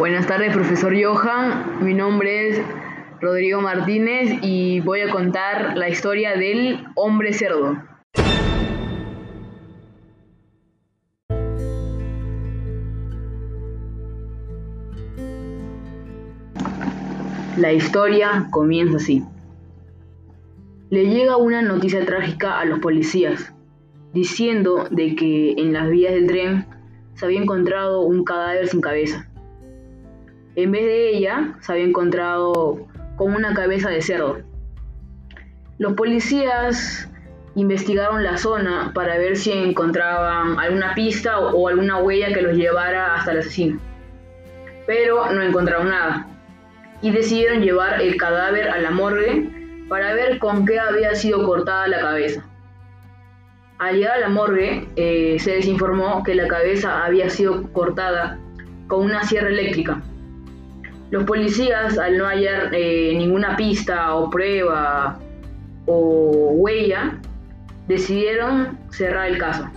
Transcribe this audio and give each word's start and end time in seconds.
Buenas 0.00 0.26
tardes, 0.26 0.54
profesor 0.54 0.94
Johan. 0.98 1.84
Mi 1.84 1.92
nombre 1.92 2.48
es 2.48 2.62
Rodrigo 3.20 3.60
Martínez 3.60 4.38
y 4.40 4.80
voy 4.80 5.02
a 5.02 5.10
contar 5.10 5.76
la 5.76 5.90
historia 5.90 6.38
del 6.38 6.86
hombre 6.94 7.34
cerdo. 7.34 7.76
La 17.58 17.74
historia 17.74 18.48
comienza 18.50 18.96
así. 18.96 19.22
Le 20.88 21.10
llega 21.10 21.36
una 21.36 21.60
noticia 21.60 22.06
trágica 22.06 22.58
a 22.58 22.64
los 22.64 22.78
policías, 22.78 23.52
diciendo 24.14 24.88
de 24.90 25.14
que 25.14 25.52
en 25.58 25.74
las 25.74 25.90
vías 25.90 26.14
del 26.14 26.26
tren 26.26 26.64
se 27.16 27.26
había 27.26 27.42
encontrado 27.42 28.00
un 28.00 28.24
cadáver 28.24 28.66
sin 28.66 28.80
cabeza. 28.80 29.26
En 30.62 30.72
vez 30.72 30.84
de 30.84 31.08
ella, 31.16 31.54
se 31.60 31.72
había 31.72 31.86
encontrado 31.86 32.86
con 33.16 33.34
una 33.34 33.54
cabeza 33.54 33.88
de 33.88 34.02
cerdo. 34.02 34.42
Los 35.78 35.94
policías 35.94 37.08
investigaron 37.54 38.22
la 38.22 38.36
zona 38.36 38.92
para 38.94 39.16
ver 39.16 39.38
si 39.38 39.52
encontraban 39.52 40.58
alguna 40.58 40.94
pista 40.94 41.38
o, 41.38 41.66
alguna 41.66 41.96
huella 41.96 42.34
que 42.34 42.42
los 42.42 42.58
llevara 42.58 43.14
hasta 43.14 43.32
el 43.32 43.38
asesino. 43.38 43.80
Pero 44.86 45.32
no 45.32 45.40
encontraron 45.40 45.88
nada. 45.88 46.26
Y 47.00 47.10
decidieron 47.10 47.62
llevar 47.62 48.02
el 48.02 48.18
cadáver 48.18 48.68
a 48.68 48.82
la 48.82 48.90
morgue 48.90 49.48
para 49.88 50.12
ver 50.12 50.38
con 50.38 50.66
qué 50.66 50.78
había 50.78 51.14
sido 51.14 51.46
cortada 51.46 51.88
la 51.88 52.00
cabeza. 52.00 52.44
Al 53.78 53.96
llegar 53.96 54.16
a 54.16 54.20
la 54.20 54.28
morgue, 54.28 54.86
eh, 54.96 55.38
se 55.38 55.56
les 55.56 55.66
informó 55.66 56.22
que 56.22 56.34
la 56.34 56.46
cabeza 56.48 57.02
había 57.02 57.30
sido 57.30 57.72
cortada 57.72 58.38
con 58.88 59.06
una 59.06 59.24
sierra 59.24 59.48
eléctrica. 59.48 60.02
Los 61.10 61.24
policías, 61.24 61.98
al 61.98 62.18
no 62.18 62.26
hallar 62.26 62.72
eh, 62.72 63.12
ninguna 63.16 63.56
pista 63.56 64.14
o 64.14 64.30
prueba 64.30 65.18
o 65.86 66.52
huella, 66.54 67.18
decidieron 67.88 68.78
cerrar 68.90 69.28
el 69.28 69.38
caso. 69.38 69.68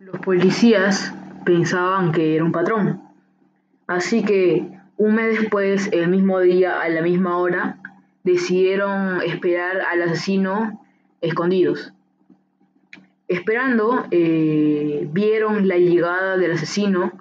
Los 0.00 0.18
policías 0.24 1.14
pensaban 1.44 2.10
que 2.10 2.34
era 2.34 2.42
un 2.42 2.50
patrón, 2.50 3.00
así 3.86 4.24
que 4.24 4.76
un 4.96 5.14
mes 5.14 5.38
después, 5.38 5.88
el 5.92 6.08
mismo 6.08 6.40
día, 6.40 6.80
a 6.80 6.88
la 6.88 7.00
misma 7.00 7.38
hora, 7.38 7.78
decidieron 8.24 9.22
esperar 9.22 9.82
al 9.82 10.02
asesino 10.02 10.84
escondidos. 11.20 11.92
Esperando, 13.26 14.06
eh, 14.10 15.06
vieron 15.12 15.68
la 15.68 15.76
llegada 15.76 16.36
del 16.36 16.52
asesino 16.52 17.12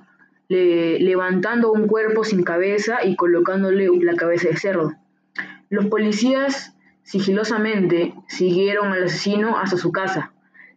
levantando 0.50 1.72
un 1.72 1.88
cuerpo 1.88 2.24
sin 2.24 2.44
cabeza 2.44 3.04
y 3.04 3.16
colocándole 3.16 3.90
la 4.02 4.16
cabeza 4.16 4.48
de 4.48 4.56
cerdo. 4.56 4.94
Los 5.70 5.88
policías 5.88 6.74
sigilosamente 7.04 8.14
siguieron 8.28 8.94
al 8.94 9.04
asesino 9.04 9.58
hasta 9.58 9.78
su 9.78 9.92
casa, 9.92 10.32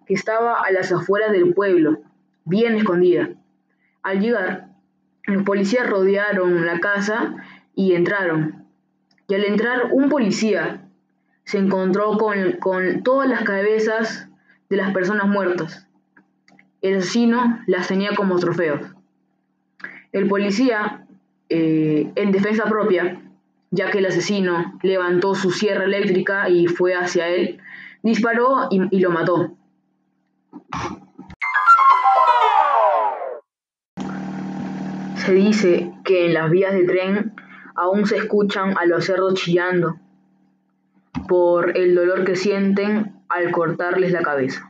que 0.06 0.14
estaba 0.14 0.60
a 0.60 0.70
las 0.72 0.90
afueras 0.90 1.30
del 1.30 1.55
pueblo, 1.55 2.00
bien 2.44 2.74
escondida. 2.74 3.30
Al 4.02 4.20
llegar, 4.20 4.68
los 5.24 5.44
policías 5.44 5.88
rodearon 5.88 6.66
la 6.66 6.80
casa 6.80 7.36
y 7.77 7.94
entraron. 7.94 8.66
Y 9.28 9.34
al 9.34 9.44
entrar, 9.44 9.90
un 9.92 10.08
policía 10.08 10.88
se 11.50 11.58
encontró 11.58 12.16
con, 12.16 13.02
todas 13.02 13.28
las 13.28 13.42
cabezas 13.42 14.28
de 14.68 14.77
las 14.77 14.92
personas 14.92 15.27
muertas. 15.27 15.88
El 16.80 16.98
asesino 16.98 17.58
las 17.66 17.88
tenía 17.88 18.14
como 18.14 18.38
trofeos. 18.38 18.83
El 20.12 20.28
policía, 20.28 21.06
eh, 21.48 22.12
en 22.14 22.30
defensa 22.30 22.66
propia, 22.66 23.20
ya 23.72 23.90
que 23.90 23.98
el 23.98 24.06
asesino 24.06 24.78
levantó 24.84 25.34
su 25.34 25.50
sierra 25.50 25.86
eléctrica 25.86 26.48
y 26.48 26.68
fue 26.68 26.94
hacia 26.94 27.27
él, 27.27 27.58
disparó 28.05 28.68
y, 28.70 28.83
y 28.96 29.00
lo 29.00 29.10
mató. 29.10 29.56
Se 35.16 35.34
dice 35.34 35.92
que 36.05 36.27
en 36.27 36.34
las 36.34 36.48
vías 36.48 36.72
de 36.74 36.84
tren 36.84 37.34
aún 37.74 38.06
se 38.06 38.18
escuchan 38.18 38.78
a 38.78 38.86
los 38.86 39.05
cerdos 39.05 39.34
chillando 39.34 39.98
por 41.28 41.76
el 41.76 41.94
dolor 41.94 42.24
que 42.24 42.36
sienten 42.36 43.14
al 43.28 43.50
cortarles 43.50 44.12
la 44.12 44.22
cabeza. 44.22 44.70